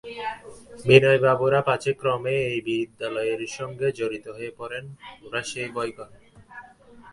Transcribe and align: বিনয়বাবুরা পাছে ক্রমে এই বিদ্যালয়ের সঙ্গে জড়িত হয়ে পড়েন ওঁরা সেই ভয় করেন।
বিনয়বাবুরা 0.85 1.61
পাছে 1.67 1.91
ক্রমে 1.93 2.35
এই 2.51 2.59
বিদ্যালয়ের 2.67 3.41
সঙ্গে 3.57 3.87
জড়িত 3.99 4.25
হয়ে 4.37 4.51
পড়েন 4.59 4.85
ওঁরা 5.23 5.41
সেই 5.51 5.69
ভয় 5.75 5.91
করেন। 5.97 6.21